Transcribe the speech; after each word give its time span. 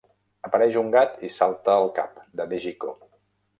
Apareix 0.47 0.77
un 0.81 0.89
gat 0.95 1.21
i 1.29 1.31
salta 1.35 1.75
al 1.83 1.87
cap 2.01 2.19
de 2.41 2.51
Dejiko. 2.57 2.97